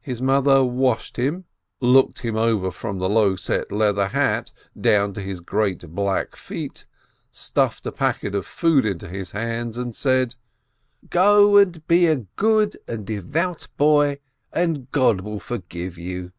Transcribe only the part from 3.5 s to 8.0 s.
leather hat down to his great, black feet, stuffed a